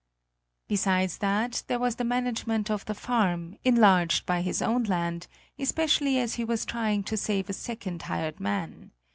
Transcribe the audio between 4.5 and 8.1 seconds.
own land, especially as he was trying to save a second